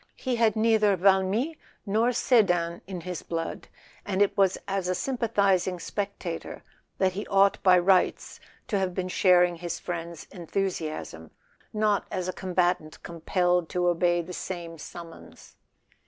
[0.15, 3.67] He had neither Valmy nor Sedan in his blood,
[4.03, 6.63] and it was as a sym¬ pathizing spectator
[6.97, 11.29] that he ought by rights to have been sharing his friend's enthusiasm,
[11.71, 15.55] not as a com¬ batant compelled to obey the same summons.